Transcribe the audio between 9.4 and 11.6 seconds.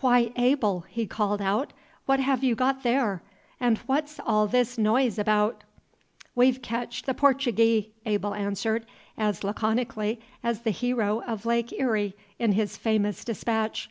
laconically as the hero of